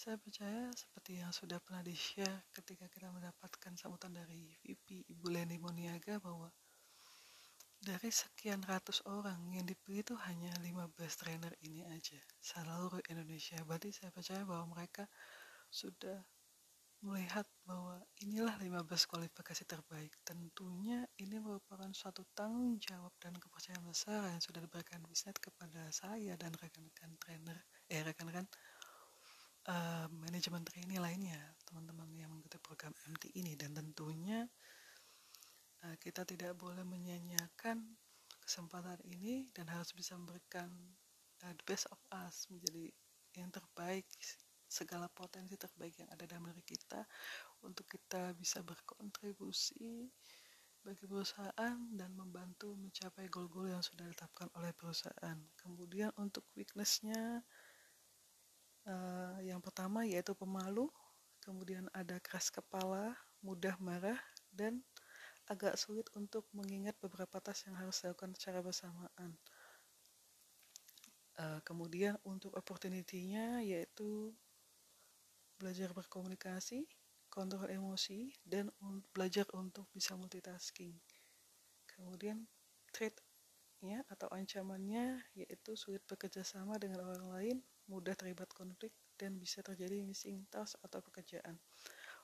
saya 0.00 0.16
percaya 0.16 0.72
seperti 0.72 1.20
yang 1.20 1.28
sudah 1.28 1.60
pernah 1.60 1.84
di-share 1.84 2.48
ketika 2.56 2.88
kita 2.88 3.12
mendapatkan 3.12 3.76
sambutan 3.76 4.16
dari 4.16 4.48
VP 4.64 5.04
Ibu 5.12 5.28
Leni 5.28 5.60
Moniaga 5.60 6.16
bahwa 6.16 6.48
dari 7.84 8.08
sekian 8.08 8.64
ratus 8.64 9.04
orang 9.04 9.52
yang 9.52 9.68
dipilih 9.68 10.00
itu 10.00 10.16
hanya 10.24 10.56
15 10.64 10.96
trainer 11.20 11.52
ini 11.68 11.84
aja 11.84 12.16
seluruh 12.40 13.04
Indonesia. 13.12 13.60
Berarti 13.68 13.92
saya 13.92 14.08
percaya 14.08 14.40
bahwa 14.48 14.72
mereka 14.72 15.04
sudah 15.68 16.24
melihat 17.04 17.44
bahwa 17.68 18.00
inilah 18.24 18.56
15 18.56 19.04
kualifikasi 19.04 19.68
terbaik. 19.68 20.16
Tentunya 20.24 21.04
ini 21.20 21.36
merupakan 21.36 21.92
suatu 21.92 22.24
tanggung 22.32 22.80
jawab 22.80 23.12
dan 23.20 23.36
kepercayaan 23.36 23.84
besar 23.84 24.32
yang 24.32 24.40
sudah 24.40 24.64
diberikan 24.64 25.04
bisnet 25.04 25.36
kepada 25.36 25.92
saya 25.92 26.40
dan 26.40 26.56
rekan-rekan 26.56 27.20
trainer, 27.20 27.60
eh 27.92 28.00
rekan-rekan 28.00 28.48
uh, 29.70 30.06
manajemen 30.10 30.66
trainee 30.66 30.98
lainnya, 30.98 31.38
teman-teman 31.62 32.10
yang 32.18 32.28
mengikuti 32.34 32.58
program 32.58 32.90
MT 33.06 33.30
ini 33.38 33.54
dan 33.54 33.70
tentunya 33.70 34.50
uh, 35.86 35.96
kita 36.02 36.26
tidak 36.26 36.58
boleh 36.58 36.82
menyanyiakan 36.82 37.78
kesempatan 38.42 38.98
ini 39.06 39.46
dan 39.54 39.70
harus 39.70 39.94
bisa 39.94 40.18
memberikan 40.18 40.68
uh, 41.46 41.54
the 41.54 41.64
best 41.64 41.86
of 41.94 42.00
us 42.10 42.50
menjadi 42.50 42.90
yang 43.38 43.50
terbaik 43.54 44.10
segala 44.70 45.10
potensi 45.10 45.54
terbaik 45.58 45.98
yang 45.98 46.10
ada 46.14 46.26
dalam 46.26 46.50
diri 46.50 46.62
kita 46.62 47.02
untuk 47.66 47.86
kita 47.90 48.34
bisa 48.38 48.62
berkontribusi 48.62 50.10
bagi 50.80 51.04
perusahaan 51.04 51.76
dan 51.92 52.10
membantu 52.16 52.72
mencapai 52.72 53.28
goal-goal 53.28 53.68
yang 53.68 53.84
sudah 53.84 54.08
ditetapkan 54.08 54.48
oleh 54.56 54.72
perusahaan. 54.72 55.36
Kemudian 55.60 56.08
untuk 56.16 56.46
weaknessnya 56.56 57.44
uh, 58.86 59.36
yang 59.42 59.60
pertama 59.60 60.06
yaitu 60.06 60.32
pemalu, 60.32 60.88
kemudian 61.42 61.88
ada 61.96 62.20
keras 62.20 62.52
kepala, 62.52 63.16
mudah 63.40 63.76
marah, 63.80 64.20
dan 64.52 64.84
agak 65.50 65.74
sulit 65.74 66.06
untuk 66.14 66.46
mengingat 66.54 66.94
beberapa 67.02 67.42
tas 67.42 67.66
yang 67.66 67.74
harus 67.74 67.98
dilakukan 68.00 68.38
secara 68.38 68.62
bersamaan. 68.62 69.34
Uh, 71.40 71.58
kemudian 71.64 72.20
untuk 72.22 72.52
opportunity-nya 72.54 73.64
yaitu 73.64 74.30
belajar 75.58 75.90
berkomunikasi, 75.90 76.86
kontrol 77.26 77.66
emosi, 77.66 78.32
dan 78.46 78.70
belajar 79.10 79.44
untuk 79.56 79.90
bisa 79.90 80.14
multitasking. 80.14 80.94
Kemudian 81.84 82.48
threat-nya 82.94 84.06
atau 84.06 84.30
ancamannya 84.30 85.20
yaitu 85.36 85.74
sulit 85.74 86.00
bekerja 86.06 86.46
sama 86.46 86.78
dengan 86.78 87.04
orang 87.04 87.28
lain, 87.28 87.56
mudah 87.90 88.14
terlibat 88.14 88.46
konflik, 88.54 88.94
dan 89.18 89.36
bisa 89.36 89.60
terjadi 89.60 90.00
missing 90.06 90.46
task 90.48 90.78
atau 90.80 91.02
pekerjaan. 91.02 91.58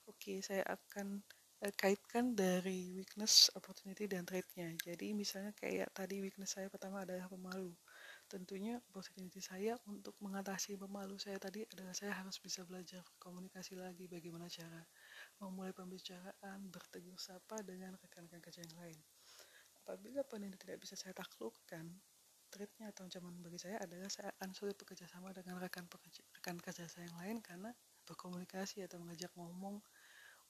Oke, 0.07 0.39
saya 0.41 0.63
akan 0.65 1.21
eh, 1.67 1.75
kaitkan 1.75 2.39
dari 2.39 2.95
weakness, 2.95 3.51
opportunity, 3.59 4.07
dan 4.07 4.23
threat-nya. 4.23 4.73
Jadi 4.81 5.13
misalnya 5.13 5.51
kayak 5.59 5.91
tadi 5.91 6.23
weakness 6.23 6.55
saya 6.55 6.71
pertama 6.71 7.03
adalah 7.03 7.27
pemalu. 7.27 7.75
Tentunya 8.27 8.79
opportunity 8.91 9.39
saya 9.39 9.79
untuk 9.87 10.15
mengatasi 10.19 10.75
pemalu 10.79 11.15
saya 11.19 11.39
tadi 11.39 11.63
adalah 11.75 11.95
saya 11.95 12.11
harus 12.15 12.39
bisa 12.43 12.67
belajar 12.67 13.03
komunikasi 13.23 13.79
lagi 13.79 14.11
bagaimana 14.11 14.51
cara 14.51 14.83
memulai 15.39 15.71
pembicaraan, 15.71 16.71
bertegur 16.71 17.19
sapa 17.19 17.63
dengan 17.63 17.95
rekan-rekan 17.99 18.43
kerja 18.43 18.63
yang 18.67 18.79
lain. 18.83 18.99
Apabila 19.79 20.27
ini 20.43 20.59
tidak 20.59 20.83
bisa 20.83 20.99
saya 20.99 21.15
taklukkan, 21.15 21.87
threatnya 22.51 22.91
atau 22.95 23.07
ancaman 23.07 23.37
bagi 23.43 23.59
saya 23.61 23.81
adalah 23.83 24.09
saya 24.09 24.31
akan 24.39 24.51
sulit 24.55 24.79
bekerja 24.79 25.07
sama 25.11 25.35
dengan 25.35 25.59
rekan 25.59 25.87
pekerja, 25.91 26.23
rekan 26.37 26.57
kerja 26.59 26.87
saya 26.87 27.11
yang 27.11 27.19
lain 27.19 27.37
karena 27.43 27.71
berkomunikasi 28.07 28.87
atau 28.87 29.03
mengajak 29.03 29.31
ngomong 29.35 29.83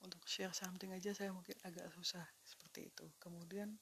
untuk 0.05 0.21
share 0.29 0.53
something 0.53 0.93
aja 0.93 1.09
saya 1.13 1.33
mungkin 1.33 1.57
agak 1.65 1.89
susah 1.93 2.25
seperti 2.45 2.93
itu. 2.93 3.05
Kemudian 3.17 3.73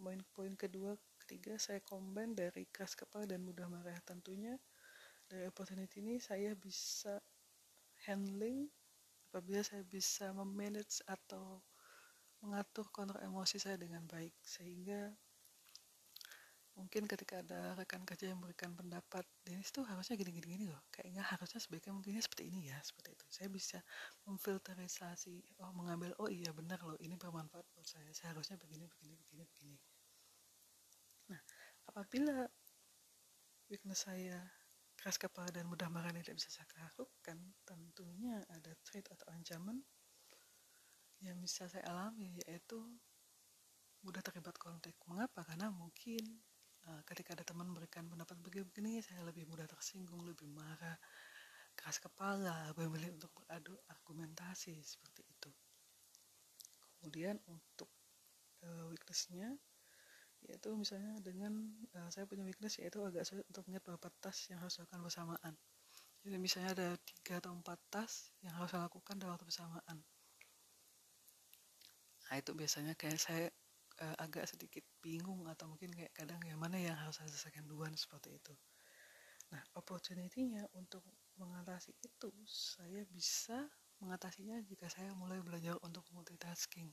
poin-poin 0.00 0.56
kedua 0.56 0.96
ketiga 1.20 1.60
saya 1.60 1.78
combine 1.84 2.32
dari 2.32 2.66
keras 2.72 2.96
kepala 2.96 3.28
dan 3.28 3.44
mudah 3.44 3.68
marah 3.68 4.00
tentunya 4.02 4.56
dari 5.28 5.46
opportunity 5.46 6.02
ini 6.02 6.18
saya 6.18 6.56
bisa 6.56 7.20
handling 8.08 8.66
apabila 9.30 9.64
saya 9.64 9.80
bisa 9.86 10.28
memanage 10.34 11.00
atau 11.08 11.62
mengatur 12.42 12.90
kontrol 12.90 13.22
emosi 13.22 13.56
saya 13.62 13.78
dengan 13.78 14.02
baik 14.10 14.34
sehingga 14.42 15.14
mungkin 16.72 17.04
ketika 17.04 17.44
ada 17.44 17.76
rekan 17.76 18.00
kerja 18.08 18.32
yang 18.32 18.40
memberikan 18.40 18.72
pendapat 18.72 19.28
Dennis 19.44 19.68
tuh 19.68 19.84
harusnya 19.84 20.16
gini-gini 20.16 20.56
gini 20.56 20.66
loh 20.72 20.80
kayaknya 20.88 21.20
harusnya 21.20 21.60
sebaiknya 21.60 21.92
mungkinnya 21.92 22.24
seperti 22.24 22.48
ini 22.48 22.72
ya 22.72 22.80
seperti 22.80 23.12
itu 23.12 23.26
saya 23.28 23.48
bisa 23.52 23.78
memfilterisasi 24.24 25.60
oh 25.60 25.72
mengambil 25.76 26.16
oh 26.16 26.32
iya 26.32 26.48
benar 26.56 26.80
loh 26.80 26.96
ini 27.04 27.14
bermanfaat 27.20 27.68
buat 27.76 27.84
saya 27.84 28.08
saya 28.16 28.32
harusnya 28.32 28.56
begini 28.56 28.88
begini 28.88 29.14
begini 29.20 29.44
begini 29.44 29.78
nah 31.28 31.40
apabila 31.92 32.48
weakness 33.68 34.08
saya 34.08 34.40
keras 35.02 35.18
kepala 35.18 35.50
dan 35.50 35.66
mudah 35.66 35.90
marah 35.90 36.14
tidak 36.14 36.38
bisa 36.38 36.46
saya 36.54 36.62
lakukan, 36.78 37.34
tentunya 37.66 38.38
ada 38.54 38.70
trait 38.86 39.02
atau 39.10 39.26
ancaman 39.34 39.82
yang 41.18 41.34
bisa 41.42 41.66
saya 41.66 41.82
alami 41.90 42.38
yaitu 42.46 42.78
mudah 44.06 44.22
terlibat 44.22 44.54
konflik. 44.62 44.94
Mengapa? 45.10 45.42
Karena 45.42 45.74
mungkin 45.74 46.38
uh, 46.88 47.02
ketika 47.06 47.36
ada 47.36 47.44
teman 47.46 47.68
memberikan 47.70 48.06
pendapat 48.08 48.38
begini-begini, 48.40 49.02
saya 49.04 49.22
lebih 49.26 49.46
mudah 49.46 49.66
tersinggung, 49.66 50.22
lebih 50.24 50.48
marah, 50.50 50.98
keras 51.76 52.02
kepala, 52.02 52.72
memilih 52.78 53.16
untuk 53.16 53.30
beradu 53.38 53.74
argumentasi 53.90 54.78
seperti 54.82 55.22
itu. 55.26 55.50
Kemudian 56.98 57.38
untuk 57.50 57.90
uh, 58.62 58.86
weaknessnya 58.90 59.58
yaitu 60.42 60.74
misalnya 60.74 61.22
dengan 61.22 61.54
uh, 61.94 62.10
saya 62.10 62.26
punya 62.26 62.42
weakness 62.42 62.82
yaitu 62.82 62.98
agak 63.06 63.22
sulit 63.22 63.46
untuk 63.46 63.62
mengingat 63.66 63.86
beberapa 63.86 64.10
tas 64.18 64.50
yang 64.50 64.58
harus 64.58 64.74
dilakukan 64.74 65.02
bersamaan 65.06 65.54
jadi 66.22 66.36
misalnya 66.38 66.70
ada 66.74 66.88
tiga 67.02 67.38
atau 67.38 67.54
empat 67.54 67.78
tas 67.90 68.34
yang 68.42 68.54
harus 68.58 68.74
saya 68.74 68.86
lakukan 68.90 69.14
dalam 69.22 69.38
waktu 69.38 69.46
bersamaan 69.46 69.98
nah 72.26 72.34
itu 72.34 72.50
biasanya 72.58 72.98
kayak 72.98 73.22
saya 73.22 73.46
uh, 74.02 74.16
agak 74.18 74.50
sedikit 74.50 74.82
bingung 74.98 75.46
atau 75.46 75.70
mungkin 75.70 75.94
kayak 75.94 76.10
kadang 76.10 76.42
yang 76.42 76.58
mana 76.58 76.76
yang 76.82 76.98
harus 76.98 77.22
saya 77.22 77.30
selesaikan 77.30 77.62
duluan 77.70 77.94
seperti 77.94 78.34
itu 78.34 78.54
nah 79.54 79.62
opportunity-nya 79.78 80.66
untuk 80.74 81.06
mengatasi 81.38 81.94
itu 82.02 82.28
saya 82.50 83.06
bisa 83.06 83.70
mengatasinya 84.02 84.58
jika 84.66 84.90
saya 84.90 85.14
mulai 85.14 85.38
belajar 85.38 85.78
untuk 85.86 86.02
multitasking 86.10 86.90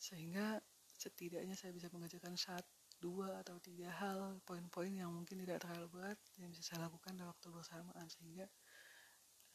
sehingga 0.00 0.62
setidaknya 0.96 1.52
saya 1.52 1.76
bisa 1.76 1.92
mengerjakan 1.92 2.34
satu 2.38 2.78
dua 2.98 3.38
atau 3.46 3.62
tiga 3.62 3.90
hal 3.94 4.42
poin-poin 4.42 4.90
yang 4.90 5.14
mungkin 5.14 5.38
tidak 5.46 5.62
terlalu 5.62 5.86
berat 5.94 6.18
yang 6.34 6.50
bisa 6.50 6.66
saya 6.66 6.90
lakukan 6.90 7.14
dalam 7.14 7.30
waktu 7.30 7.46
bersamaan 7.54 8.06
sehingga 8.10 8.46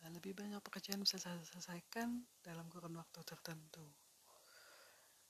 uh, 0.03 0.09
lebih 0.15 0.31
banyak 0.31 0.63
pekerjaan 0.63 1.03
bisa 1.03 1.19
saya 1.19 1.39
selesaikan 1.43 2.23
dalam 2.39 2.71
kurun 2.71 2.95
waktu 2.95 3.19
tertentu. 3.27 3.83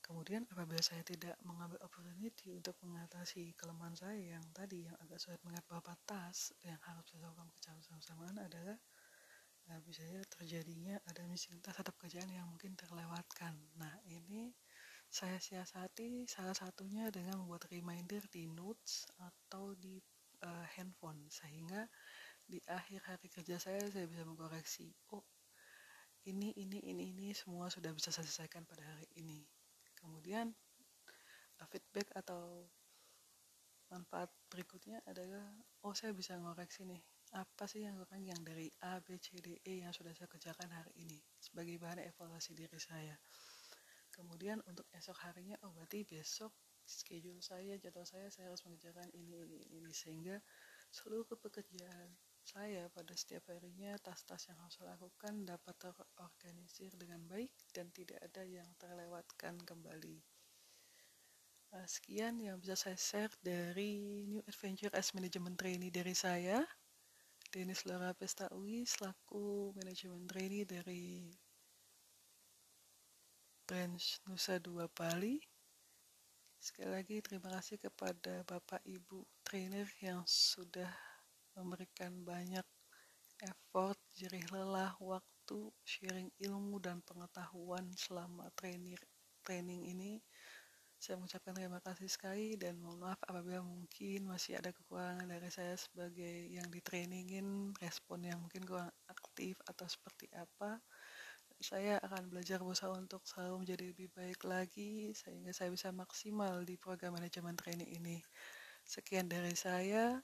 Kemudian 0.04 0.44
apabila 0.52 0.84
saya 0.84 1.00
tidak 1.00 1.32
mengambil 1.48 1.80
opportunity 1.80 2.52
untuk 2.52 2.76
mengatasi 2.84 3.56
kelemahan 3.56 3.96
saya 3.96 4.36
yang 4.36 4.44
tadi 4.52 4.84
yang 4.84 4.92
agak 5.00 5.16
sulit 5.16 5.40
mengingat 5.40 5.64
beberapa 5.64 5.96
tas 6.04 6.52
yang 6.60 6.76
harus 6.84 7.08
saya 7.08 7.24
lakukan 7.24 7.48
pekerjaan 7.56 7.80
bersamaan 7.96 8.36
adalah 8.36 8.76
uh, 9.72 9.80
bisa 9.80 10.04
terjadinya 10.28 11.00
ada 11.08 11.24
missing 11.24 11.56
task 11.64 11.80
atau 11.80 11.96
pekerjaan 11.96 12.28
yang 12.28 12.44
mungkin 12.44 12.76
terlewatkan. 12.76 13.56
Nah 13.80 13.96
ini 14.04 14.52
saya 15.08 15.40
siasati 15.40 16.28
salah 16.28 16.52
satunya 16.52 17.08
dengan 17.08 17.40
membuat 17.40 17.64
reminder 17.72 18.20
di 18.28 18.44
notes 18.44 19.08
atau 19.16 19.72
di 19.72 19.96
uh, 20.44 20.66
handphone 20.76 21.32
sehingga 21.32 21.88
di 22.44 22.60
akhir 22.68 23.08
hari 23.08 23.32
kerja 23.32 23.56
saya 23.56 23.80
saya 23.88 24.04
bisa 24.04 24.20
mengkoreksi 24.28 24.92
oh 25.16 25.24
ini 26.28 26.52
ini 26.60 26.76
ini 26.84 27.16
ini 27.16 27.32
semua 27.32 27.72
sudah 27.72 27.88
bisa 27.96 28.12
saya 28.12 28.28
selesaikan 28.28 28.68
pada 28.68 28.84
hari 28.84 29.08
ini 29.16 29.53
kemudian 30.04 30.52
uh, 31.58 31.68
feedback 31.72 32.12
atau 32.12 32.68
manfaat 33.88 34.28
berikutnya 34.52 35.00
adalah 35.08 35.44
oh 35.86 35.96
saya 35.96 36.12
bisa 36.12 36.36
mengoreksi 36.36 36.84
nih 36.84 37.00
apa 37.34 37.66
sih 37.66 37.82
yang 37.82 37.98
kurang 37.98 38.22
yang 38.22 38.38
dari 38.46 38.70
A 38.84 39.02
B 39.02 39.18
C 39.18 39.34
D 39.40 39.58
E 39.64 39.82
yang 39.82 39.90
sudah 39.90 40.14
saya 40.14 40.30
kerjakan 40.30 40.70
hari 40.70 40.92
ini 41.02 41.18
sebagai 41.42 41.74
bahan 41.82 42.04
evaluasi 42.06 42.54
diri 42.54 42.78
saya. 42.78 43.16
Kemudian 44.14 44.62
untuk 44.70 44.86
esok 44.94 45.18
harinya 45.26 45.58
oh 45.66 45.74
berarti 45.74 46.06
besok 46.06 46.54
schedule 46.86 47.42
saya 47.42 47.74
jadwal 47.80 48.06
saya 48.06 48.30
saya 48.30 48.52
harus 48.52 48.62
mengerjakan 48.62 49.10
ini 49.16 49.50
ini 49.50 49.58
ini 49.82 49.90
sehingga 49.90 50.38
seluruh 50.94 51.26
pekerjaan 51.26 52.14
saya 52.44 52.92
pada 52.92 53.16
setiap 53.16 53.48
harinya 53.48 53.96
tas-tas 54.04 54.44
yang 54.52 54.60
harus 54.60 54.76
saya 54.76 54.92
lakukan 54.94 55.48
dapat 55.48 55.74
terorganisir 55.80 56.92
dengan 57.00 57.24
baik 57.24 57.50
dan 57.72 57.88
tidak 57.90 58.20
ada 58.20 58.44
yang 58.44 58.68
terlewatkan 58.76 59.56
kembali 59.64 60.20
uh, 61.74 61.86
sekian 61.88 62.38
yang 62.38 62.60
bisa 62.62 62.76
saya 62.76 62.94
share 63.00 63.34
dari 63.42 64.24
New 64.30 64.44
Adventure 64.46 64.92
as 64.94 65.10
Management 65.16 65.58
Trainee 65.58 65.90
dari 65.90 66.14
saya 66.14 66.62
Denis 67.50 67.86
Laura 67.86 68.14
Pestaui 68.14 68.82
selaku 68.86 69.74
Management 69.78 70.26
Trainee 70.30 70.66
dari 70.66 71.30
Branch 73.64 74.06
Nusa 74.26 74.58
Dua 74.58 74.90
Bali. 74.90 75.38
Sekali 76.58 76.90
lagi 76.90 77.22
terima 77.22 77.54
kasih 77.54 77.78
kepada 77.78 78.42
Bapak 78.42 78.82
Ibu 78.82 79.22
trainer 79.46 79.86
yang 80.02 80.26
sudah 80.26 81.13
memberikan 81.56 82.12
banyak 82.26 82.66
effort, 83.42 83.98
jerih 84.14 84.46
lelah, 84.50 84.94
waktu, 84.98 85.70
sharing 85.84 86.30
ilmu 86.42 86.80
dan 86.82 87.02
pengetahuan 87.06 87.86
selama 87.94 88.50
training 88.58 88.98
training 89.44 89.86
ini. 89.92 90.22
Saya 90.96 91.20
mengucapkan 91.20 91.52
terima 91.52 91.84
kasih 91.84 92.08
sekali 92.08 92.56
dan 92.56 92.80
mohon 92.80 93.04
maaf 93.04 93.20
apabila 93.28 93.60
mungkin 93.60 94.24
masih 94.24 94.56
ada 94.56 94.72
kekurangan 94.72 95.28
dari 95.28 95.52
saya 95.52 95.76
sebagai 95.76 96.48
yang 96.48 96.64
ditrainingin, 96.72 97.76
respon 97.76 98.24
yang 98.24 98.40
mungkin 98.40 98.64
kurang 98.64 98.88
aktif 99.04 99.60
atau 99.68 99.84
seperti 99.84 100.32
apa 100.32 100.80
saya 101.62 102.02
akan 102.02 102.28
belajar 102.28 102.58
berusaha 102.60 102.90
untuk 102.92 103.22
selalu 103.24 103.64
menjadi 103.64 103.84
lebih 103.94 104.08
baik 104.12 104.40
lagi 104.44 105.14
sehingga 105.14 105.54
saya 105.54 105.70
bisa 105.70 105.94
maksimal 105.94 106.60
di 106.66 106.74
program 106.74 107.14
manajemen 107.14 107.54
training 107.54 107.88
ini. 107.94 108.18
Sekian 108.84 109.30
dari 109.30 109.54
saya, 109.56 110.18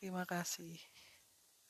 terima 0.00 0.22
kasih. 0.26 0.78